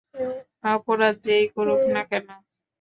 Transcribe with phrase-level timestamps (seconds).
[0.65, 2.27] অপরাধ যেই করুক না কেন।